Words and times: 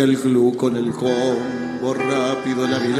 Al 0.00 0.16
club 0.16 0.56
con 0.56 0.76
el 0.78 0.92
combo, 0.92 1.92
rápido 1.92 2.66
la 2.66 2.78
vi. 2.78 2.94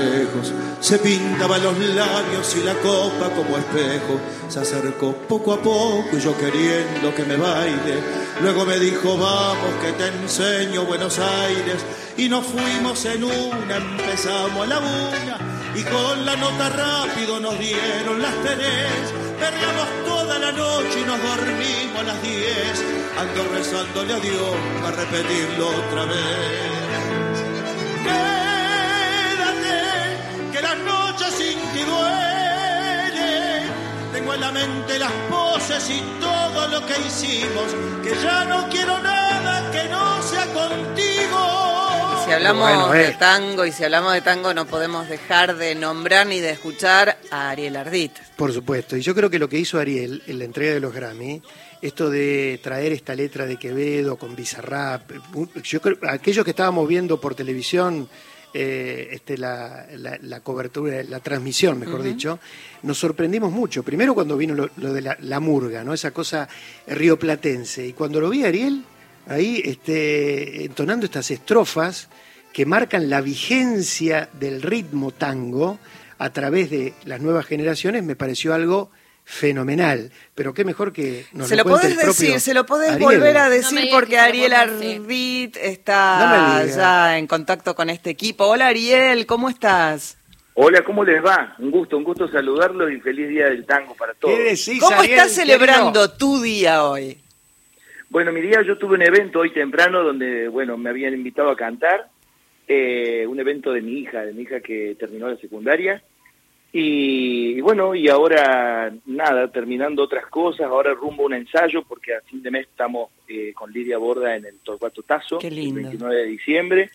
Se 0.81 0.99
pintaba 0.99 1.57
los 1.57 1.79
labios 1.79 2.55
y 2.57 2.63
la 2.63 2.75
copa 2.75 3.31
como 3.35 3.57
espejo. 3.57 4.21
Se 4.49 4.61
acercó 4.61 5.15
poco 5.27 5.55
a 5.55 5.63
poco 5.63 6.05
y 6.13 6.21
yo 6.21 6.37
queriendo 6.37 7.15
que 7.15 7.25
me 7.25 7.37
baile. 7.37 8.03
Luego 8.43 8.67
me 8.67 8.79
dijo, 8.79 9.17
vamos 9.17 9.75
que 9.81 9.93
te 9.93 10.09
enseño 10.09 10.85
Buenos 10.85 11.19
Aires. 11.19 11.87
Y 12.19 12.29
nos 12.29 12.45
fuimos 12.45 13.03
en 13.07 13.25
una, 13.25 13.77
empezamos 13.77 14.63
a 14.63 14.67
la 14.67 14.79
una. 14.79 15.39
Y 15.75 15.83
con 15.85 16.27
la 16.27 16.37
nota 16.37 16.69
rápido 16.69 17.41
nos 17.41 17.59
dieron 17.59 18.21
las 18.21 18.35
tres. 18.43 19.15
Perreamos 19.39 19.89
toda 20.05 20.39
la 20.39 20.53
noche 20.53 21.01
y 21.01 21.05
nos 21.07 21.19
dormimos 21.23 21.99
a 21.99 22.03
las 22.03 22.23
diez. 22.23 22.85
Ando 23.19 23.55
rezándole 23.55 24.13
a 24.13 24.21
Dios 24.21 24.55
para 24.83 24.97
repetirlo 24.97 25.69
otra 25.69 26.05
vez. 26.05 26.80
Las 35.01 35.13
poses 35.31 35.91
y 35.91 36.21
todo 36.21 36.69
lo 36.69 36.87
que 36.87 36.93
hicimos. 37.07 37.75
Que 38.03 38.15
ya 38.23 38.45
no 38.45 38.69
quiero 38.69 39.01
nada 39.01 39.71
que 39.73 39.89
no 39.89 40.23
sea 40.23 40.45
contigo. 40.47 42.25
Si 42.27 42.33
hablamos 42.33 42.63
Bueno, 42.63 42.93
de 42.93 43.09
eh. 43.09 43.17
tango 43.19 43.65
y 43.65 43.73
si 43.73 43.83
hablamos 43.83 44.13
de 44.13 44.21
tango 44.21 44.53
no 44.55 44.67
podemos 44.67 45.09
dejar 45.09 45.57
de 45.57 45.75
nombrar 45.75 46.27
ni 46.27 46.39
de 46.41 46.51
escuchar 46.51 47.19
a 47.31 47.51
Ariel 47.51 47.77
Ardit. 47.77 48.13
Por 48.37 48.53
supuesto, 48.53 48.97
y 48.97 49.01
yo 49.01 49.15
creo 49.15 49.31
que 49.31 49.39
lo 49.39 49.49
que 49.49 49.59
hizo 49.59 49.81
Ariel 49.81 50.23
en 50.27 50.39
la 50.39 50.45
entrega 50.45 50.75
de 50.75 50.81
los 50.81 50.93
Grammy, 50.93 51.43
esto 51.81 52.11
de 52.11 52.61
traer 52.63 52.93
esta 52.93 53.15
letra 53.15 53.47
de 53.47 53.57
Quevedo 53.57 54.17
con 54.17 54.37
Bizarrap, 54.37 55.11
yo 55.65 55.81
creo, 55.81 55.97
aquellos 56.09 56.45
que 56.45 56.51
estábamos 56.51 56.87
viendo 56.87 57.19
por 57.21 57.35
televisión 57.35 58.09
eh, 58.55 59.09
este, 59.13 59.39
la, 59.39 59.87
la- 59.97 60.19
la 60.21 60.41
cobertura, 60.41 61.03
la 61.05 61.21
transmisión, 61.21 61.79
mejor 61.79 62.03
dicho, 62.03 62.39
nos 62.83 62.99
sorprendimos 62.99 63.53
mucho. 63.53 63.83
Primero 63.83 64.15
cuando 64.15 64.37
vino 64.37 64.55
lo, 64.55 64.71
lo 64.77 64.93
de 64.93 65.03
la, 65.03 65.17
la 65.21 65.39
murga, 65.41 65.85
¿no? 65.85 65.95
esa 65.95 66.11
cosa 66.11 66.49
rioplatense, 66.87 67.87
y 67.87 67.93
cuando 67.93 68.21
lo 68.21 68.29
vi 68.31 68.45
a 68.45 68.49
Ariel 68.49 68.85
ahí 69.27 69.63
este, 69.65 70.65
entonando 70.65 71.07
estas 71.07 71.31
estrofas 71.31 72.09
que 72.53 72.67
marcan 72.67 73.09
la 73.09 73.21
vigencia 73.21 74.29
del 74.41 74.61
ritmo 74.63 75.13
tango 75.13 75.79
a 76.19 76.31
través 76.33 76.71
de 76.71 76.95
las 77.05 77.21
nuevas 77.21 77.47
generaciones, 77.47 78.03
me 78.03 78.17
pareció 78.17 78.53
algo 78.53 78.91
fenomenal. 79.25 80.11
Pero 80.35 80.55
qué 80.55 80.65
mejor 80.65 80.93
que 80.93 81.25
nos 81.33 81.49
se 81.49 81.57
lo 81.57 81.63
cuente 81.65 81.83
podés 81.83 81.93
el 81.99 82.05
propio 82.05 82.27
decir, 82.27 82.41
se 82.41 82.55
lo 82.55 82.67
podés 82.67 82.91
Ariel. 82.93 83.05
volver 83.19 83.37
a 83.37 83.45
No 83.45 83.51
decir 83.51 83.89
porque 83.91 84.17
lo 84.17 84.23
Ariel 84.23 84.53
No 85.57 85.65
está 85.65 86.61
digas. 86.63 86.77
ya 86.77 87.19
en 87.19 87.27
contacto 87.27 87.75
con 87.75 87.91
este 87.91 88.11
equipo. 88.11 88.45
Hola 88.47 88.69
Ariel, 88.69 89.27
¿cómo 89.27 89.49
estás? 89.49 90.17
Hola, 90.55 90.83
¿cómo 90.85 91.05
les 91.05 91.25
va? 91.25 91.55
Un 91.59 91.71
gusto, 91.71 91.97
un 91.97 92.05
gusto 92.05 92.29
saludarlos 92.29 92.91
y 92.93 93.01
feliz 93.01 93.29
día 93.29 93.47
del 93.47 93.65
tango 93.65 93.95
para 93.95 94.13
todos. 94.15 94.35
¿Qué 94.37 94.43
decís, 94.43 94.79
¿Cómo 94.81 94.99
Ariel, 94.99 95.19
estás 95.19 95.33
celebrando 95.33 95.93
querido? 96.01 96.17
tu 96.19 96.43
día 96.43 96.85
hoy? 96.85 97.19
Bueno, 98.11 98.33
mi 98.33 98.41
día 98.41 98.61
yo 98.67 98.77
tuve 98.77 98.95
un 98.97 99.03
evento 99.03 99.39
hoy 99.39 99.53
temprano 99.53 100.03
donde, 100.03 100.49
bueno, 100.49 100.77
me 100.77 100.91
habían 100.91 101.15
invitado 101.15 101.49
a 101.51 101.57
cantar, 101.57 102.09
eh, 102.67 103.25
un 103.29 103.39
evento 103.39 103.73
de 103.73 103.81
mi 103.81 104.01
hija, 104.01 104.23
de 104.23 104.33
mi 104.33 104.43
hija 104.43 104.61
que 104.61 104.97
terminó 104.99 105.29
la 105.29 105.37
secundaria. 105.37 106.03
Y, 106.73 107.59
y 107.59 107.61
bueno, 107.61 107.95
y 107.95 108.09
ahora 108.09 108.93
nada, 109.07 109.51
terminando 109.51 110.05
otras 110.05 110.27
cosas, 110.27 110.67
ahora 110.67 110.95
rumbo 110.95 111.25
a 111.25 111.27
un 111.27 111.35
ensayo 111.35 111.83
porque 111.83 112.15
a 112.15 112.21
fin 112.21 112.43
de 112.43 112.51
mes 112.51 112.67
estamos 112.69 113.11
eh, 113.29 113.53
con 113.55 113.73
Lidia 113.73 113.99
Borda 113.99 114.37
en 114.37 114.45
el 114.47 114.59
Torcuato 114.61 115.03
Tazo, 115.03 115.41
el 115.41 115.73
29 115.73 116.15
de 116.15 116.27
diciembre. 116.27 116.91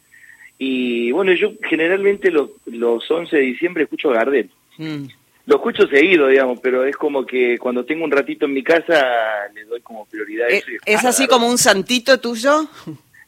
Y 0.57 1.11
bueno, 1.11 1.33
yo 1.33 1.51
generalmente 1.69 2.31
los, 2.31 2.51
los 2.65 3.09
11 3.11 3.35
de 3.35 3.41
diciembre 3.41 3.83
escucho 3.83 4.09
Gardel. 4.09 4.49
Mm. 4.77 5.07
Lo 5.47 5.57
escucho 5.57 5.85
seguido, 5.87 6.27
digamos, 6.27 6.59
pero 6.61 6.85
es 6.85 6.95
como 6.95 7.25
que 7.25 7.57
cuando 7.59 7.85
tengo 7.85 8.03
un 8.03 8.11
ratito 8.11 8.45
en 8.45 8.53
mi 8.53 8.63
casa 8.63 9.05
le 9.53 9.65
doy 9.65 9.81
como 9.81 10.05
prioridad 10.05 10.47
a 10.47 10.51
¿E- 10.51 10.57
eso. 10.57 10.71
y 10.71 10.77
¿Es 10.85 11.05
así 11.05 11.27
como 11.27 11.47
un 11.47 11.57
santito 11.57 12.19
tuyo? 12.19 12.67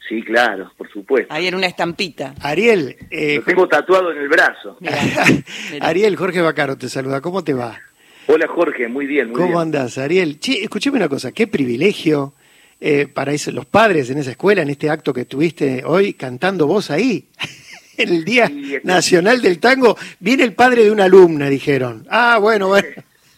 Sí, 0.07 0.22
claro, 0.23 0.72
por 0.78 0.90
supuesto. 0.91 1.34
Ahí 1.34 1.47
en 1.47 1.56
una 1.56 1.68
estampita. 1.68 2.34
Ariel, 2.41 2.95
eh, 3.12 3.35
Lo 3.38 3.44
tengo 3.44 3.68
tatuado 3.68 4.12
en 4.12 4.19
el 4.19 4.29
brazo. 4.29 4.78
Mirá, 4.79 4.97
mirá. 5.03 5.25
Ariel, 5.88 6.16
Jorge 6.16 6.40
Bacaro 6.41 6.78
te 6.78 6.88
saluda. 6.88 7.19
¿Cómo 7.22 7.44
te 7.44 7.53
va? 7.53 7.79
Hola 8.28 8.47
Jorge, 8.47 8.88
muy 8.88 9.06
bien, 9.06 9.28
muy 9.29 9.35
¿Cómo 9.35 9.47
bien. 9.50 9.59
andás, 9.62 9.97
Ariel? 9.97 10.40
Che, 10.40 10.63
escuchame 10.63 10.97
una 10.97 11.07
cosa, 11.09 11.31
qué 11.31 11.47
privilegio 11.47 12.34
eh, 12.79 13.07
para 13.07 13.31
eso- 13.34 13.51
los 13.51 13.66
padres 13.66 14.09
en 14.09 14.18
esa 14.18 14.31
escuela, 14.31 14.62
en 14.62 14.69
este 14.69 14.90
acto 14.90 15.13
que 15.13 15.25
tuviste 15.25 15.84
hoy, 15.85 16.13
cantando 16.13 16.68
vos 16.68 16.91
ahí, 16.91 17.28
en 17.97 18.09
el 18.09 18.24
Día 18.25 18.47
Sí, 18.47 18.75
Nacional 18.84 19.41
del 19.41 19.59
Tango. 19.59 19.97
Viene 20.19 20.44
el 20.44 20.53
padre 20.53 20.84
de 20.84 20.91
una 20.91 21.06
alumna, 21.06 21.50
dijeron. 21.50 22.06
Ah, 22.09 22.38
bueno, 22.39 22.68
bueno. 22.68 22.88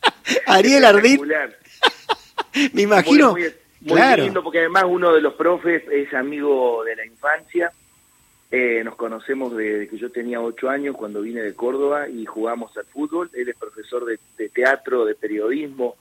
Ariel 0.48 0.84
Ardit, 0.86 1.22
Espectacular. 1.22 1.58
me 2.74 2.82
imagino. 2.82 3.32
Muy, 3.32 3.42
muy- 3.44 3.52
muy 3.82 3.96
claro. 3.96 4.24
lindo 4.24 4.44
porque 4.44 4.60
además 4.60 4.86
uno 4.88 5.14
de 5.14 5.22
los 5.22 5.34
profes 5.34 5.84
es 5.92 6.14
amigo 6.14 6.84
de 6.84 6.96
la 6.96 7.06
infancia. 7.06 7.72
Eh, 8.52 8.82
nos 8.84 8.96
conocemos 8.96 9.56
desde 9.56 9.88
que 9.88 9.98
yo 9.98 10.12
tenía 10.12 10.42
ocho 10.42 10.70
años 10.70 10.96
cuando 10.98 11.22
vine 11.22 11.42
de 11.42 11.54
Córdoba 11.54 12.10
y 12.10 12.26
jugamos 12.26 12.76
al 12.78 12.86
fútbol. 12.86 13.30
Él 13.34 13.50
es 13.50 13.56
profesor 13.56 14.06
de, 14.06 14.20
de 14.38 14.50
teatro, 14.50 15.06
de 15.06 15.16
periodismo. 15.16 15.96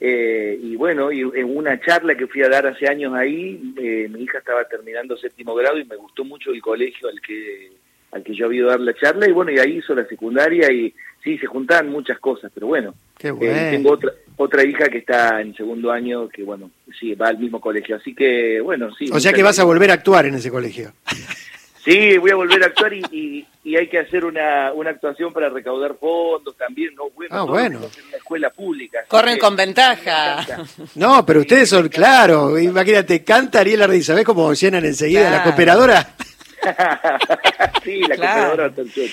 Eh, 0.00 0.58
y 0.60 0.76
bueno, 0.76 1.12
y 1.12 1.20
en 1.20 1.56
una 1.56 1.80
charla 1.80 2.16
que 2.16 2.26
fui 2.26 2.42
a 2.42 2.48
dar 2.48 2.66
hace 2.66 2.88
años 2.88 3.14
ahí, 3.14 3.74
eh, 3.78 4.08
mi 4.10 4.22
hija 4.22 4.38
estaba 4.38 4.64
terminando 4.64 5.16
séptimo 5.16 5.54
grado 5.54 5.78
y 5.78 5.84
me 5.84 5.96
gustó 5.96 6.24
mucho 6.24 6.50
el 6.50 6.60
colegio 6.60 7.08
al 7.08 7.20
que 7.20 7.72
al 8.10 8.22
que 8.22 8.34
yo 8.34 8.46
había 8.46 8.60
ido 8.60 8.68
a 8.68 8.72
dar 8.72 8.80
la 8.80 8.94
charla 8.94 9.28
y 9.28 9.32
bueno, 9.32 9.50
y 9.50 9.58
ahí 9.58 9.78
hizo 9.78 9.94
la 9.94 10.04
secundaria 10.04 10.70
y 10.70 10.94
sí, 11.22 11.36
se 11.38 11.46
juntaban 11.46 11.88
muchas 11.88 12.18
cosas, 12.20 12.52
pero 12.54 12.68
bueno, 12.68 12.94
eh, 13.20 13.30
bueno. 13.30 13.70
tengo 13.70 13.92
otra 13.92 14.12
otra 14.36 14.64
hija 14.64 14.88
que 14.88 14.98
está 14.98 15.40
en 15.40 15.54
segundo 15.54 15.90
año 15.92 16.28
que 16.28 16.42
bueno 16.42 16.70
sí 16.98 17.14
va 17.14 17.28
al 17.28 17.38
mismo 17.38 17.60
colegio 17.60 17.96
así 17.96 18.14
que 18.14 18.60
bueno 18.60 18.88
sí 18.96 19.08
O 19.12 19.20
sea 19.20 19.32
que 19.32 19.42
vas 19.42 19.58
a 19.58 19.64
volver 19.64 19.90
a 19.90 19.94
actuar 19.94 20.26
en 20.26 20.34
ese 20.34 20.50
colegio. 20.50 20.92
sí 21.84 22.16
voy 22.18 22.30
a 22.30 22.34
volver 22.36 22.62
a 22.62 22.66
actuar 22.66 22.92
y, 22.94 23.02
y, 23.12 23.46
y 23.62 23.76
hay 23.76 23.88
que 23.88 23.98
hacer 23.98 24.24
una, 24.24 24.72
una 24.72 24.90
actuación 24.90 25.32
para 25.32 25.50
recaudar 25.50 25.94
fondos 26.00 26.56
también 26.56 26.94
no 26.94 27.10
bueno 27.10 27.28
Ah, 27.36 27.42
bueno. 27.44 27.78
una 27.78 28.16
escuela 28.16 28.50
pública 28.50 29.00
Corren 29.08 29.34
que- 29.34 29.40
con 29.40 29.54
ventaja. 29.56 30.44
No, 30.96 31.24
pero 31.26 31.40
ustedes 31.40 31.68
son, 31.68 31.88
claro, 31.88 32.58
imagínate, 32.58 33.22
canta 33.22 33.60
Ariel 33.60 33.82
Ardit, 33.82 34.02
¿sabés 34.02 34.24
cómo 34.24 34.52
llenan 34.54 34.84
enseguida 34.84 35.30
la 35.30 35.42
cooperadora? 35.42 36.14
sí 37.84 38.00
la 38.08 38.16
Claro. 38.16 38.50
cooperadora. 38.72 38.72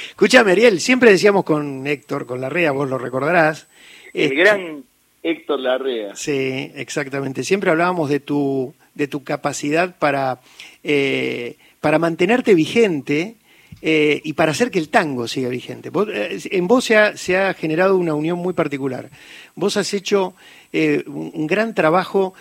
Escuchame, 0.10 0.52
Ariel, 0.54 0.80
siempre 0.80 1.12
decíamos 1.12 1.44
con 1.44 1.86
Héctor, 1.88 2.26
con 2.26 2.40
Larrea, 2.42 2.72
vos 2.72 2.90
lo 2.90 2.98
recordarás. 2.98 3.68
el 4.14 4.24
este, 4.24 4.36
gran 4.36 4.84
Héctor 5.24 5.60
Larrea 5.60 6.16
Sí, 6.16 6.72
exactamente. 6.76 7.44
Siempre 7.44 7.70
hablábamos 7.70 8.10
de 8.10 8.20
tu, 8.20 8.74
de 8.96 9.08
tu 9.08 9.24
capacidad 9.24 9.96
para, 9.98 10.40
eh, 10.84 11.58
para 11.80 12.00
mantenerte 12.00 12.56
vigente 12.56 13.36
eh, 13.82 14.22
y 14.24 14.34
para 14.34 14.52
hacer 14.52 14.72
que 14.72 14.80
el 14.80 14.90
tango 14.90 15.28
siga 15.28 15.50
vigente. 15.50 15.92
Eh, 16.14 16.40
en 16.52 16.68
vos 16.68 16.86
se 16.86 16.98
ha, 17.38 17.54
generado 17.54 17.98
una 17.98 18.16
unión 18.16 18.40
muy 18.40 18.54
particular. 18.54 19.10
Vos 19.56 19.78
has 19.78 19.94
hecho 19.94 20.34
un, 20.74 21.48
gran 21.48 21.76
trabajo 21.76 22.34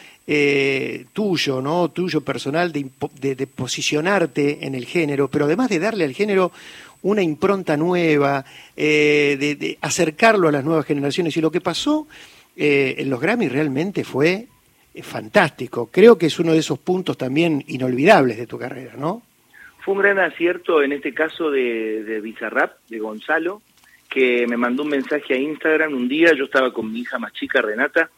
tuyo, 1.12 1.60
¿no? 1.60 1.90
Tuyo 1.90 2.20
personal 2.20 2.72
de, 2.72 2.86
de- 3.20 3.46
posicionarte 3.48 4.64
en 4.64 4.74
el 4.76 4.86
género, 4.86 5.28
pero 5.28 5.46
además 5.46 5.68
de 5.68 5.80
darle 5.80 6.04
al 6.04 6.14
género 6.14 6.52
una 7.02 7.22
impronta 7.22 7.76
nueva, 7.76 8.44
de 8.76 9.78
acercarlo 9.80 10.48
a 10.48 10.52
las 10.52 10.64
nuevas 10.64 10.86
generaciones. 10.86 11.36
Y 11.36 11.40
lo 11.40 11.50
que 11.50 11.60
pasó 11.60 12.06
eh, 12.56 12.96
en 12.98 13.10
los 13.10 13.20
Grammy 13.20 13.48
realmente 13.48 14.04
fue 14.04 14.46
eh, 14.94 15.02
fantástico. 15.02 15.88
Creo 15.92 16.18
que 16.18 16.26
es 16.26 16.38
uno 16.38 16.52
de 16.52 16.58
esos 16.58 16.78
puntos 16.78 17.16
también 17.16 17.64
inolvidables 17.68 18.36
de 18.36 18.46
tu 18.46 18.58
carrera, 18.58 18.94
¿no? 18.98 19.22
Fue 19.84 19.94
un 19.94 20.00
gran 20.00 20.18
acierto 20.18 20.82
en 20.82 20.92
este 20.92 21.14
caso 21.14 21.50
de, 21.50 22.02
de 22.04 22.20
Bizarrap, 22.20 22.72
de 22.88 22.98
Gonzalo, 22.98 23.62
que 24.08 24.46
me 24.46 24.56
mandó 24.56 24.82
un 24.82 24.90
mensaje 24.90 25.34
a 25.34 25.38
Instagram 25.38 25.94
un 25.94 26.08
día, 26.08 26.32
yo 26.36 26.44
estaba 26.44 26.72
con 26.72 26.92
mi 26.92 27.00
hija 27.00 27.18
más 27.18 27.32
chica, 27.32 27.62
Renata, 27.62 28.10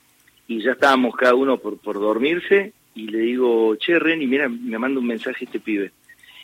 y 0.48 0.62
ya 0.62 0.72
estábamos 0.72 1.14
cada 1.14 1.34
uno 1.34 1.58
por, 1.58 1.78
por 1.78 2.00
dormirse, 2.00 2.72
y 2.94 3.08
le 3.08 3.18
digo, 3.18 3.76
che, 3.76 3.98
Reni, 3.98 4.26
mira, 4.26 4.48
me 4.48 4.78
manda 4.78 4.98
un 5.00 5.06
mensaje 5.06 5.44
este 5.44 5.60
pibe. 5.60 5.92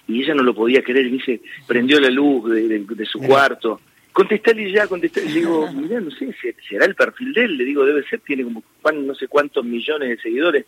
Y 0.07 0.23
ella 0.23 0.35
no 0.35 0.43
lo 0.43 0.55
podía 0.55 0.83
creer, 0.83 1.07
y 1.07 1.11
me 1.11 1.17
dice, 1.17 1.41
prendió 1.67 1.99
la 1.99 2.11
luz 2.11 2.51
de, 2.51 2.69
de- 2.69 2.85
de 2.89 3.05
su 3.07 3.19
cuarto, 3.21 3.81
contestale 4.13 4.71
ya, 4.73 4.87
contestale. 4.87 5.27
Le 5.29 5.35
digo, 5.41 5.71
mira, 5.75 6.01
no 6.01 6.11
sé, 6.11 6.33
¿se- 6.41 6.57
¿será 6.69 6.85
el 6.87 6.95
perfil 6.95 7.33
de 7.33 7.45
él? 7.45 7.57
Le 7.57 7.65
digo, 7.65 7.85
debe 7.85 8.03
ser, 8.05 8.21
tiene 8.21 8.45
como 8.45 8.63
no 8.95 9.15
sé 9.15 9.29
cuántos 9.29 9.65
millones 9.65 10.09
de 10.09 10.19
seguidores. 10.19 10.65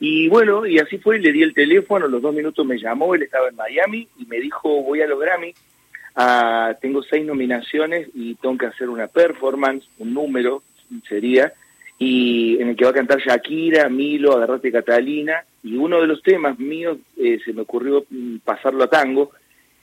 Y 0.00 0.28
bueno, 0.28 0.66
y 0.66 0.78
así 0.78 0.98
fue, 0.98 1.18
le 1.20 1.30
di 1.32 1.42
el 1.42 1.54
teléfono, 1.54 2.06
a 2.06 2.08
los 2.08 2.20
dos 2.20 2.34
minutos 2.34 2.66
me 2.66 2.78
llamó, 2.78 3.14
él 3.14 3.22
estaba 3.22 3.48
en 3.48 3.54
Miami 3.56 4.08
y 4.18 4.26
me 4.26 4.40
dijo, 4.40 4.82
voy 4.82 5.00
a 5.00 5.06
los 5.06 5.20
Grammy, 5.20 5.54
ah, 6.16 6.74
tengo 6.80 7.02
seis 7.04 7.24
nominaciones 7.24 8.08
y 8.14 8.34
tengo 8.36 8.58
que 8.58 8.66
hacer 8.66 8.88
una 8.88 9.06
performance, 9.06 9.86
un 9.98 10.12
número 10.12 10.62
sería, 11.08 11.52
y 11.98 12.60
en 12.60 12.70
el 12.70 12.76
que 12.76 12.84
va 12.84 12.90
a 12.90 12.94
cantar 12.94 13.20
Shakira, 13.20 13.88
Milo, 13.88 14.32
Agarrate 14.36 14.72
Catalina, 14.72 15.44
Y 15.62 15.76
uno 15.76 16.00
de 16.00 16.08
los 16.08 16.20
temas 16.22 16.58
míos 16.58 16.98
eh, 17.16 17.38
se 17.44 17.52
me 17.52 17.62
ocurrió 17.62 18.04
mm, 18.10 18.38
pasarlo 18.38 18.82
a 18.82 18.90
tango, 18.90 19.30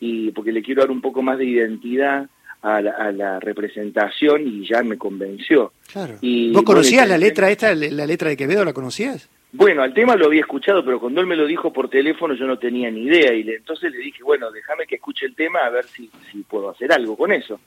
y 0.02 0.32
porque 0.32 0.52
le 0.52 0.62
quiero 0.62 0.82
dar 0.82 0.92
un 0.92 1.00
poco 1.02 1.22
más 1.22 1.38
de 1.38 1.46
identidad 1.46 2.28
a 2.62 2.82
la, 2.82 3.40
representación 3.40 4.46
y 4.46 4.68
ya 4.68 4.84
me 4.84 4.98
convenció. 4.98 5.72
Claro. 5.92 6.16
Y, 6.22 6.52
¿Vos 6.52 6.64
conocías 6.64 7.08
la 7.08 7.18
letra 7.18 7.50
esta, 7.50 7.74
la 7.74 8.06
letra 8.06 8.30
de 8.30 8.38
Quevedo, 8.38 8.66
la 8.66 8.74
conocías? 8.74 9.30
Bueno, 9.52 9.82
al 9.82 9.94
tema 9.94 10.16
lo 10.16 10.28
había 10.28 10.42
escuchado, 10.42 10.86
pero 10.86 11.00
cuando 11.00 11.22
él 11.22 11.28
me 11.28 11.36
lo 11.36 11.48
dijo 11.48 11.74
por 11.74 11.90
teléfono 11.90 12.36
yo 12.36 12.46
no 12.46 12.60
tenía 12.60 12.92
ni 12.92 13.04
idea 13.04 13.34
y 13.34 13.42
entonces 13.50 13.92
le 13.92 13.98
dije, 13.98 14.24
bueno, 14.24 14.52
déjame 14.52 14.86
que 14.86 14.96
escuche 14.96 15.26
el 15.26 15.36
tema 15.36 15.60
a 15.62 15.70
ver 15.70 15.86
si, 15.86 16.10
si 16.32 16.44
puedo 16.44 16.70
hacer 16.70 16.92
algo 16.92 17.18
con 17.18 17.32
eso. 17.32 17.60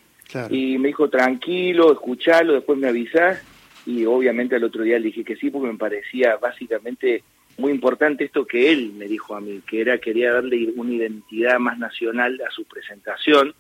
Y 0.49 0.79
me 0.79 0.89
dijo, 0.89 1.11
tranquilo, 1.11 1.93
escuchalo, 1.93 2.55
después 2.55 2.79
me 2.79 2.89
avisás 2.89 3.43
y 3.85 4.05
obviamente 4.07 4.57
al 4.57 4.65
otro 4.65 4.83
día 4.83 4.99
le 4.99 5.07
dije 5.07 5.25
que 5.25 5.37
sí 5.37 5.51
porque 5.51 5.73
me 5.73 5.79
parecía 5.79 6.37
básicamente 6.37 7.23
muy 7.59 7.73
importante 7.73 8.25
esto 8.25 8.47
que 8.47 8.73
él 8.73 8.93
me 8.97 9.07
dijo 9.07 9.35
a 9.35 9.41
mí, 9.41 9.61
que 9.67 9.81
era 9.81 9.99
quería 9.99 10.33
darle 10.33 10.73
una 10.77 10.93
identidad 10.95 11.59
más 11.59 11.79
nacional 11.79 12.41
a 12.47 12.51
su 12.51 12.65
presentación 12.65 13.55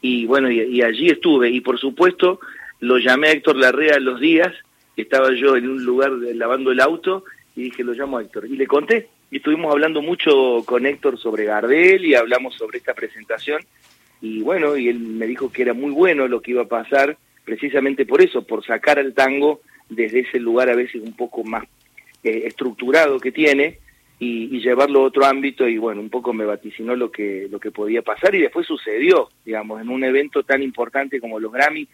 y 0.00 0.26
bueno, 0.26 0.50
y, 0.50 0.82
allí 0.82 1.08
estuve 1.08 1.50
y 1.50 1.60
por 1.60 1.78
supuesto 1.78 2.40
lo 2.80 2.98
llamé 2.98 3.28
a 3.28 3.32
Héctor 3.32 3.56
Larrea 3.56 3.98
los 3.98 4.20
días, 4.20 4.54
estaba 4.96 5.32
yo 5.34 5.56
en 5.56 5.68
un 5.68 5.84
lugar 5.84 6.10
lavando 6.10 6.70
el 6.70 6.80
auto 6.80 7.24
y 7.56 7.64
dije, 7.64 7.82
lo 7.82 7.92
llamo 7.92 8.18
a 8.18 8.22
Héctor. 8.22 8.46
Y 8.46 8.56
le 8.56 8.66
conté, 8.66 9.08
y 9.30 9.38
estuvimos 9.38 9.72
hablando 9.72 10.00
mucho 10.00 10.62
con 10.64 10.86
Héctor 10.86 11.18
sobre 11.18 11.44
Gardel 11.44 12.04
y 12.04 12.14
hablamos 12.14 12.54
sobre 12.54 12.78
esta 12.78 12.94
presentación. 12.94 13.62
Y 14.20 14.42
bueno, 14.42 14.76
y 14.76 14.88
él 14.88 14.98
me 14.98 15.26
dijo 15.26 15.50
que 15.50 15.62
era 15.62 15.74
muy 15.74 15.90
bueno 15.90 16.28
lo 16.28 16.40
que 16.40 16.52
iba 16.52 16.62
a 16.62 16.68
pasar, 16.68 17.16
precisamente 17.44 18.06
por 18.06 18.22
eso, 18.22 18.42
por 18.42 18.64
sacar 18.64 18.98
al 18.98 19.14
tango 19.14 19.60
desde 19.88 20.20
ese 20.20 20.38
lugar 20.38 20.68
a 20.68 20.76
veces 20.76 21.02
un 21.02 21.14
poco 21.14 21.44
más 21.44 21.64
eh, 22.22 22.42
estructurado 22.46 23.18
que 23.18 23.32
tiene 23.32 23.78
y, 24.18 24.60
llevarlo 24.60 25.00
a 25.00 25.04
otro 25.04 25.24
ámbito 25.24 25.68
y 25.68 25.78
bueno, 25.78 26.00
un 26.00 26.10
poco 26.10 26.32
me 26.32 26.44
vaticinó 26.44 26.96
lo 26.96 27.10
que, 27.10 27.46
lo 27.50 27.60
que 27.60 27.70
podía 27.70 28.02
pasar 28.02 28.34
y 28.34 28.40
después 28.40 28.66
sucedió, 28.66 29.28
digamos, 29.44 29.80
en 29.80 29.88
un 29.88 30.02
evento 30.02 30.42
tan 30.42 30.62
importante 30.62 31.20
como 31.20 31.38
los 31.38 31.52
Grammy, 31.52 31.86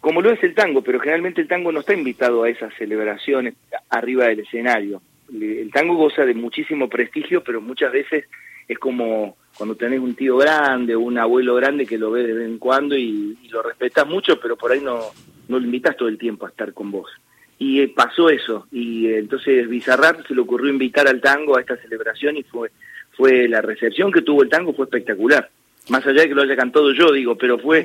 como 0.00 0.20
lo 0.20 0.32
es 0.32 0.42
el 0.42 0.54
tango, 0.54 0.82
pero 0.82 0.98
generalmente 0.98 1.40
el 1.40 1.48
tango 1.48 1.70
no 1.70 1.80
está 1.80 1.94
invitado 1.94 2.42
a 2.42 2.48
esas 2.48 2.74
celebraciones 2.74 3.54
arriba 3.90 4.26
del 4.26 4.40
escenario. 4.40 5.02
El 5.32 5.70
tango 5.70 5.94
goza 5.94 6.24
de 6.24 6.34
muchísimo 6.34 6.88
prestigio, 6.88 7.44
pero 7.44 7.60
muchas 7.60 7.92
veces 7.92 8.24
es 8.66 8.78
como 8.78 9.36
cuando 9.56 9.76
tenés 9.76 10.00
un 10.00 10.14
tío 10.14 10.36
grande 10.38 10.94
o 10.94 11.00
un 11.00 11.18
abuelo 11.18 11.54
grande 11.54 11.86
que 11.86 11.98
lo 11.98 12.10
ve 12.10 12.26
de 12.26 12.32
vez 12.32 12.48
en 12.48 12.58
cuando 12.58 12.96
y, 12.96 13.38
lo 13.50 13.62
respetas 13.62 14.06
mucho, 14.08 14.40
pero 14.40 14.56
por 14.56 14.72
ahí 14.72 14.80
no, 14.80 14.98
no 15.48 15.58
lo 15.58 15.64
invitas 15.64 15.96
todo 15.96 16.08
el 16.08 16.18
tiempo 16.18 16.46
a 16.46 16.48
estar 16.48 16.72
con 16.72 16.90
vos. 16.90 17.10
Y 17.62 17.80
eh, 17.80 17.92
pasó 17.94 18.28
eso, 18.28 18.66
y 18.72 19.06
eh, 19.06 19.18
entonces 19.18 19.68
Bizarrap 19.68 20.26
se 20.26 20.34
le 20.34 20.40
ocurrió 20.40 20.68
invitar 20.68 21.06
al 21.06 21.20
tango 21.20 21.56
a 21.56 21.60
esta 21.60 21.76
celebración 21.76 22.36
y 22.36 22.42
fue, 22.42 22.72
fue 23.16 23.46
la 23.46 23.60
recepción 23.60 24.10
que 24.10 24.22
tuvo 24.22 24.42
el 24.42 24.48
tango 24.48 24.74
fue 24.74 24.86
espectacular 24.86 25.48
más 25.88 26.06
allá 26.06 26.22
de 26.22 26.28
que 26.28 26.34
lo 26.34 26.42
haya 26.42 26.54
cantado 26.56 26.92
yo, 26.92 27.12
digo, 27.12 27.36
pero 27.36 27.58
fue 27.58 27.84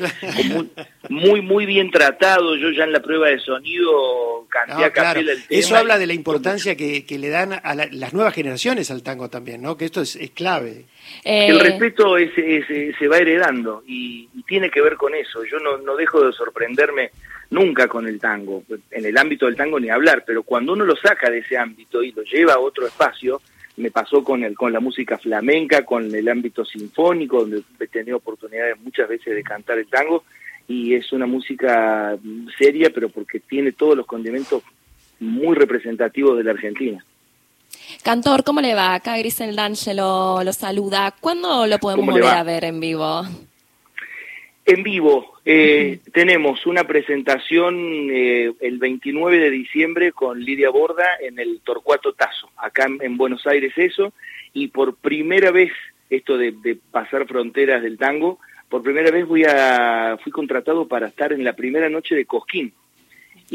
muy, 1.10 1.42
muy, 1.42 1.66
bien 1.66 1.90
tratado. 1.90 2.56
Yo 2.56 2.70
ya 2.70 2.84
en 2.84 2.92
la 2.92 3.02
prueba 3.02 3.28
de 3.28 3.40
sonido 3.40 4.46
canté 4.50 4.86
a 4.86 4.92
capela 4.94 5.32
el 5.32 5.44
tema. 5.44 5.60
Eso 5.60 5.76
habla 5.76 5.98
de 5.98 6.06
la 6.06 6.14
importancia 6.14 6.76
que, 6.76 7.04
le 7.10 7.30
dan 7.30 7.54
a 7.54 7.74
las 7.74 8.14
nuevas 8.14 8.36
generaciones 8.36 8.92
al 8.92 9.02
tango 9.02 9.30
también, 9.30 9.64
¿no? 9.64 9.78
Que 9.78 9.86
esto 9.86 10.02
es, 10.02 10.18
clave. 10.36 10.86
Eh, 11.24 11.48
el 11.48 11.60
respeto 11.60 12.18
es, 12.18 12.32
se 12.36 13.08
va 13.08 13.18
heredando 13.18 13.84
y, 13.88 14.28
tiene 14.48 14.70
que 14.70 14.82
ver 14.82 14.96
con 14.96 15.16
eso. 15.16 15.44
Yo 15.44 15.58
no, 15.58 15.78
no 15.80 15.96
dejo 15.96 16.24
de 16.24 16.32
sorprenderme 16.34 17.12
nunca 17.50 17.88
con 17.88 18.08
el 18.08 18.20
tango. 18.20 18.64
En 18.92 19.06
el 19.06 19.18
ámbito 19.18 19.46
del 19.46 19.56
tango 19.56 19.80
ni 19.80 19.90
hablar, 19.90 20.24
pero 20.26 20.44
cuando 20.44 20.74
uno 20.74 20.86
lo 20.86 20.96
saca 20.96 21.30
de 21.30 21.40
ese 21.40 21.58
ámbito 21.58 22.04
y 22.04 22.12
lo 22.12 22.24
lleva 22.24 22.54
a 22.54 22.60
otro 22.60 22.88
espacio, 22.88 23.42
me 23.78 23.92
pasó 23.92 24.24
con, 24.24 24.44
el, 24.44 24.56
con 24.56 24.74
la 24.74 24.80
música 24.80 25.18
flamenca, 25.18 25.86
con 25.86 26.14
el 26.14 26.28
ámbito 26.28 26.66
sinfónico, 26.66 27.42
donde 27.42 27.62
he 27.80 27.88
tenido 27.88 28.18
oportunidades 28.18 28.80
muchas 28.80 29.08
veces 29.08 29.36
de 29.36 29.44
cantar 29.44 29.78
el 29.78 29.88
tango, 29.88 30.24
y 30.68 30.96
es 30.96 31.12
una 31.14 31.28
música 31.28 32.18
seria, 32.58 32.90
pero 32.94 33.10
porque 33.10 33.40
tiene 33.40 33.72
todos 33.72 33.96
los 33.96 34.06
condimentos 34.06 34.64
muy 35.20 35.56
representativos 35.56 36.38
de 36.38 36.44
la 36.44 36.52
Argentina. 36.52 37.06
Cantor, 38.04 38.44
¿cómo 38.44 38.62
le 38.62 38.74
va? 38.74 38.96
Acá 38.96 39.18
Grisel 39.18 39.56
D'Angelo 39.56 40.42
lo 40.44 40.54
saluda. 40.54 41.14
¿Cuándo 41.20 41.68
lo 41.68 41.78
podemos 41.80 42.06
volver 42.06 42.26
a 42.26 42.44
ver 42.44 42.66
en 42.66 42.80
vivo? 42.80 43.24
En 44.66 44.84
vivo, 44.84 45.37
eh, 45.50 46.00
tenemos 46.12 46.66
una 46.66 46.84
presentación 46.84 48.10
eh, 48.12 48.52
el 48.60 48.80
29 48.80 49.40
de 49.40 49.50
diciembre 49.50 50.12
con 50.12 50.44
Lidia 50.44 50.70
Borda 50.70 51.06
en 51.22 51.40
el 51.40 51.62
Torcuato 51.62 52.12
Tazo, 52.12 52.50
acá 52.58 52.90
en, 53.00 53.16
Buenos 53.16 53.48
Aires 53.48 53.72
eso, 53.78 54.12
y 54.52 54.68
por 54.68 54.96
primera 54.96 55.52
vez, 55.52 55.72
esto 56.10 56.38
de, 56.38 56.78
pasar 56.92 57.28
fronteras 57.28 57.82
del 57.82 57.98
tango, 57.98 58.40
por 58.68 58.84
primera 58.84 59.10
vez 59.10 59.26
voy 59.26 59.46
a, 59.46 60.18
fui 60.22 60.34
contratado 60.34 60.86
para 60.86 61.08
estar 61.08 61.32
en 61.32 61.46
la 61.46 61.54
primera 61.54 61.88
noche 61.88 62.14
de 62.14 62.26
Cosquín. 62.26 62.74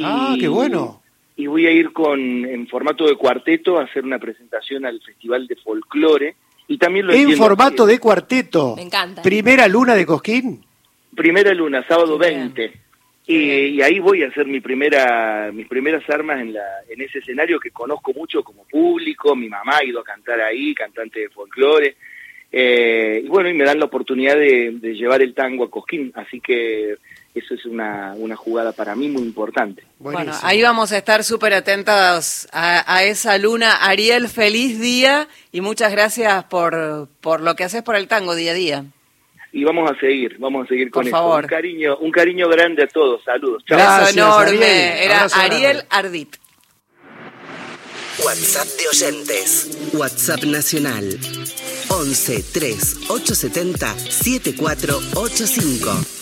ah, 0.02 0.34
qué 0.40 0.48
bueno. 0.48 1.02
Y 1.36 1.46
voy 1.46 1.66
a 1.66 1.72
ir 1.72 1.92
con 1.92 2.18
en 2.46 2.68
formato 2.68 3.06
de 3.06 3.16
cuarteto 3.16 3.78
a 3.78 3.84
hacer 3.84 4.02
una 4.02 4.18
presentación 4.18 4.86
al 4.86 4.98
Festival 5.02 5.46
de 5.46 5.56
Folclore. 5.56 6.36
Y 6.68 6.78
también 6.78 7.06
lo 7.06 7.12
En 7.12 7.36
formato 7.36 7.84
de 7.84 7.98
cuarteto. 7.98 8.76
Me 8.76 8.82
encanta. 8.82 9.20
Primera 9.20 9.68
luna 9.68 9.94
de 9.94 10.06
Cosquín. 10.06 10.64
Primera 11.14 11.52
luna, 11.52 11.84
sábado 11.86 12.16
20. 12.16 12.72
Y, 13.26 13.80
ahí 13.82 14.00
voy 14.00 14.24
a 14.24 14.28
hacer 14.28 14.46
mi 14.46 14.60
primera, 14.60 15.50
mis 15.52 15.68
primeras 15.68 16.08
armas 16.10 16.40
en, 16.40 16.54
la, 16.54 16.64
en 16.88 17.00
ese 17.00 17.18
escenario 17.18 17.60
que 17.60 17.70
conozco 17.70 18.12
mucho 18.12 18.42
como 18.42 18.64
público. 18.64 19.36
Mi 19.36 19.48
mamá 19.48 19.78
ha 19.78 19.84
ido 19.84 20.00
a 20.00 20.04
cantar 20.04 20.40
ahí, 20.40 20.74
cantante 20.74 21.20
de 21.20 21.28
folclore. 21.28 21.96
Eh, 22.50 23.22
y 23.24 23.28
bueno, 23.28 23.48
y 23.48 23.54
me 23.54 23.64
dan 23.64 23.78
la 23.78 23.86
oportunidad 23.86 24.36
de, 24.36 24.72
llevar 24.94 25.22
el 25.22 25.34
tango 25.34 25.64
a 25.64 25.70
Cosquín. 25.70 26.12
Así 26.16 26.40
que 26.40 26.96
eso 27.34 27.54
es 27.54 27.64
una, 27.64 28.14
una 28.16 28.34
jugada 28.34 28.72
para 28.72 28.96
mí 28.96 29.08
muy 29.08 29.22
importante. 29.22 29.84
Bueno, 30.00 30.32
ahí 30.42 30.60
vamos 30.62 30.92
a 30.92 30.98
estar 30.98 31.22
súper 31.22 31.54
atentos 31.54 32.48
a, 32.52 32.96
a, 32.96 33.04
esa 33.04 33.38
luna. 33.38 33.76
Ariel, 33.76 34.28
feliz 34.28 34.80
día 34.80 35.28
y 35.52 35.60
muchas 35.60 35.92
gracias 35.92 36.44
por, 36.44 37.08
por 37.20 37.40
lo 37.40 37.54
que 37.54 37.64
haces 37.64 37.82
por 37.82 37.94
el 37.94 38.08
tango 38.08 38.34
día 38.34 38.50
a 38.50 38.54
día 38.54 38.84
y 39.52 39.64
vamos 39.64 39.90
a 39.90 39.94
seguir, 40.00 40.36
vamos 40.38 40.64
a 40.64 40.68
seguir 40.68 40.90
con 40.90 41.02
Por 41.04 41.10
Favor. 41.10 41.44
Un 41.44 41.48
cariño, 41.48 41.98
un 41.98 42.10
cariño 42.10 42.48
grande 42.48 42.84
a 42.84 42.86
todos. 42.86 43.22
Saludos. 43.22 43.62
Chao. 43.66 44.08
enorme. 44.08 45.04
Era 45.04 45.26
Ariel 45.34 45.84
Ardit. 45.90 46.36
WhatsApp 48.24 48.68
de 48.78 48.88
oyentes. 48.88 49.90
WhatsApp 49.94 50.44
nacional. 50.44 51.18
11 51.88 52.44
3 52.52 52.96
870 53.08 53.98
7485. 53.98 56.21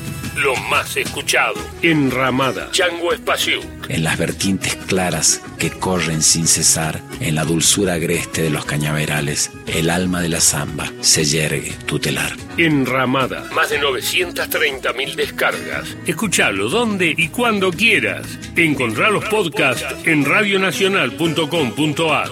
lo 0.35 0.55
más 0.55 0.97
escuchado. 0.97 1.55
En 1.81 2.11
Ramada, 2.11 2.69
Chango 2.71 3.13
Espacio. 3.13 3.59
En 3.89 4.03
las 4.03 4.17
vertientes 4.17 4.75
claras 4.75 5.41
que 5.57 5.69
corren 5.69 6.21
sin 6.21 6.47
cesar, 6.47 7.01
en 7.19 7.35
la 7.35 7.43
dulzura 7.43 7.95
agreste 7.95 8.43
de 8.43 8.49
los 8.49 8.65
cañaverales, 8.65 9.51
el 9.67 9.89
alma 9.89 10.21
de 10.21 10.29
la 10.29 10.41
zamba 10.41 10.91
se 11.01 11.25
yergue 11.25 11.73
tutelar. 11.85 12.33
En 12.57 12.85
Ramada, 12.85 13.49
más 13.53 13.69
de 13.69 13.79
930 13.79 14.93
mil 14.93 15.15
descargas. 15.15 15.95
Escuchalo 16.05 16.69
donde 16.69 17.13
y 17.17 17.29
cuando 17.29 17.71
quieras. 17.71 18.25
Encontrá 18.55 19.09
los 19.09 19.25
podcasts 19.25 19.85
en 20.05 20.25
radionacional.com.ar. 20.25 22.29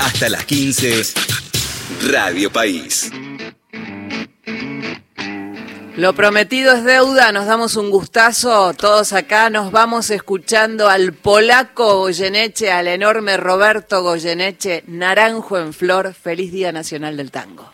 Hasta 0.00 0.28
las 0.28 0.44
15, 0.44 1.02
Radio 2.10 2.50
País. 2.50 3.10
Lo 6.00 6.14
prometido 6.14 6.72
es 6.72 6.82
deuda, 6.82 7.30
nos 7.30 7.44
damos 7.44 7.76
un 7.76 7.90
gustazo, 7.90 8.72
todos 8.72 9.12
acá 9.12 9.50
nos 9.50 9.70
vamos 9.70 10.08
escuchando 10.08 10.88
al 10.88 11.12
polaco 11.12 11.98
Goyeneche, 11.98 12.72
al 12.72 12.88
enorme 12.88 13.36
Roberto 13.36 14.02
Goyeneche, 14.02 14.82
Naranjo 14.86 15.58
en 15.58 15.74
Flor, 15.74 16.14
feliz 16.14 16.52
Día 16.52 16.72
Nacional 16.72 17.18
del 17.18 17.30
Tango. 17.30 17.70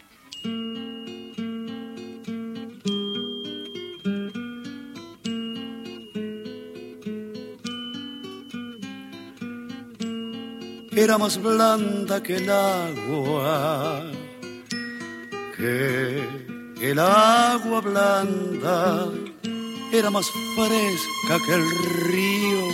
Era 10.96 11.16
más 11.16 11.40
blanda 11.40 12.20
que 12.24 12.38
el 12.38 12.50
agua 12.50 14.10
que 15.56 16.45
El 16.80 16.98
agua 16.98 17.80
blanda 17.80 19.08
era 19.90 20.10
más 20.10 20.26
fresca 20.54 21.38
que 21.46 21.54
el 21.54 21.64
río. 22.10 22.68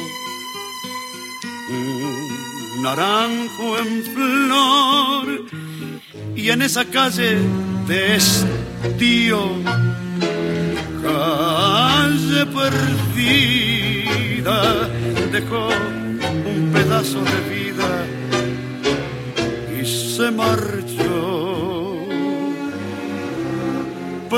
Un 1.70 2.82
naranjo 2.82 3.78
en 3.78 4.02
flor 4.02 5.46
y 6.34 6.50
en 6.50 6.62
esa 6.62 6.84
calle 6.84 7.38
de 7.86 8.16
estío, 8.16 9.52
calle 11.02 12.46
perdida, 12.46 13.78
dejó 15.30 15.68
un 15.68 16.72
pedazo 16.72 17.22
de 17.22 17.40
vida 17.54 18.04
y 19.80 19.84
se 19.86 20.30
marchó. 20.32 21.01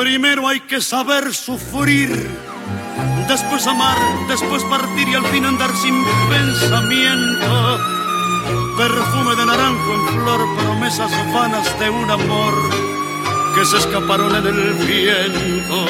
Primero 0.05 0.47
hay 0.47 0.61
que 0.61 0.83
saber 0.83 1.33
sufrir, 1.33 2.11
después 3.27 3.67
amar, 3.67 3.97
después 4.29 4.63
partir 4.65 5.09
y 5.09 5.15
al 5.15 5.25
fin 5.29 5.47
andar 5.47 5.75
sin 5.79 6.05
pensamiento. 6.29 7.81
Perfume 8.77 9.35
de 9.35 9.47
naranjo 9.47 9.95
en 9.95 10.09
flor, 10.09 10.57
promesas 10.59 11.11
vanas 11.33 11.81
de 11.81 11.89
un 11.89 12.11
amor 12.11 12.55
que 13.55 13.65
se 13.65 13.79
escaparon 13.79 14.37
en 14.37 14.47
el 14.47 14.75
viento. 14.75 15.87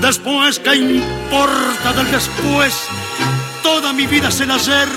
Después, 0.00 0.60
¿qué 0.60 0.76
importa 0.76 1.94
del 1.96 2.08
después? 2.12 2.86
Toda 3.64 3.92
mi 3.92 4.06
vida 4.06 4.28
es 4.28 4.40
el 4.40 4.52
ayer 4.52 4.88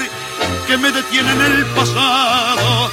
que 0.68 0.78
me 0.78 0.92
detiene 0.92 1.32
en 1.32 1.42
el 1.42 1.66
pasado. 1.66 2.92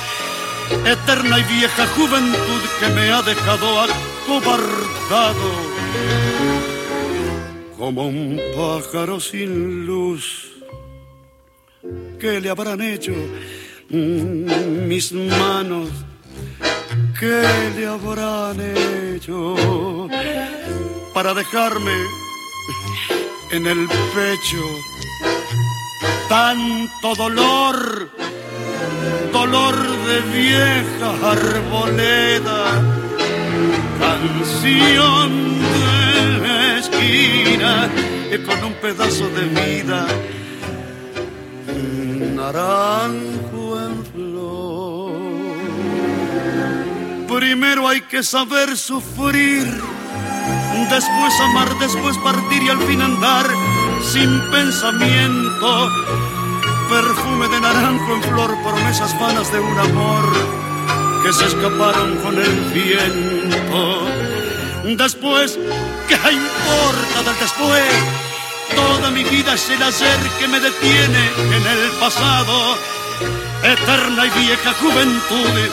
Eterna 0.86 1.40
y 1.40 1.42
vieja 1.42 1.86
juventud 1.94 2.62
que 2.80 2.88
me 2.88 3.12
ha 3.12 3.20
dejado 3.20 3.82
acobardado. 4.24 5.50
Como 7.78 8.06
un 8.08 8.40
pájaro 8.56 9.20
sin 9.20 9.84
luz. 9.86 10.52
¿Qué 12.18 12.40
le 12.40 12.48
habrán 12.48 12.80
hecho 12.80 13.12
mis 13.90 15.12
manos? 15.12 15.90
¿Qué 17.20 17.42
le 17.76 17.86
habrán 17.86 18.58
hecho 18.60 19.56
para 21.12 21.34
dejarme 21.34 21.96
en 23.52 23.66
el 23.66 23.86
pecho 24.14 24.64
tanto 26.28 27.14
dolor, 27.14 28.10
dolor 29.32 29.76
de 30.06 30.20
vieja 30.32 31.30
arboleda, 31.32 33.03
canción 34.74 35.60
de 36.42 36.78
esquina 36.78 37.88
y 38.32 38.38
con 38.44 38.64
un 38.64 38.72
pedazo 38.74 39.28
de 39.28 39.44
vida, 39.44 40.06
naranjo 42.34 43.80
en 43.80 44.06
flor. 44.06 45.12
Primero 47.28 47.88
hay 47.88 48.00
que 48.02 48.22
saber 48.22 48.76
sufrir, 48.76 49.66
después 50.90 51.40
amar, 51.40 51.78
después 51.78 52.16
partir 52.18 52.62
y 52.62 52.68
al 52.68 52.78
fin 52.82 53.02
andar 53.02 53.46
sin 54.02 54.40
pensamiento. 54.50 55.90
Perfume 56.88 57.48
de 57.48 57.60
naranjo 57.60 58.14
en 58.14 58.22
flor, 58.22 58.56
promesas 58.62 59.18
vanas 59.18 59.50
de 59.52 59.60
un 59.60 59.78
amor 59.78 60.63
que 61.24 61.32
se 61.32 61.46
escaparon 61.46 62.16
con 62.18 62.38
el 62.38 62.54
viento. 62.74 64.06
Después, 64.84 65.58
¿qué 66.06 66.14
importa 66.14 67.22
del 67.24 67.38
después? 67.40 67.82
Toda 68.76 69.10
mi 69.10 69.24
vida 69.24 69.54
es 69.54 69.70
el 69.70 69.82
hacer 69.82 70.18
que 70.38 70.48
me 70.48 70.60
detiene 70.60 71.30
en 71.56 71.66
el 71.66 71.90
pasado. 71.98 72.76
Eterna 73.62 74.26
y 74.26 74.30
vieja 74.38 74.74
juventud 74.74 75.70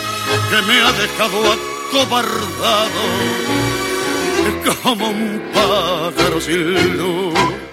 que 0.50 0.62
me 0.68 0.80
ha 0.80 0.92
dejado 0.94 1.58
acobardado 1.58 3.02
como 4.84 5.10
un 5.10 5.42
pájaro 5.54 6.40
sin 6.40 6.98
luz. 6.98 7.71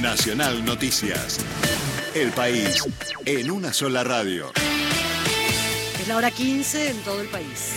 Nacional 0.00 0.64
Noticias. 0.64 1.38
El 2.14 2.30
país 2.32 2.84
en 3.26 3.50
una 3.50 3.72
sola 3.72 4.02
radio. 4.02 4.50
Es 6.00 6.08
la 6.08 6.16
hora 6.16 6.30
15 6.30 6.90
en 6.90 6.96
todo 7.02 7.20
el 7.20 7.28
país. 7.28 7.72